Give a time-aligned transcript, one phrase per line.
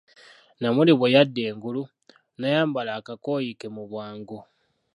[0.59, 1.83] Namuli bwe yadda engulu,
[2.39, 4.37] n'ayambala akakooyi ke mu bwangu.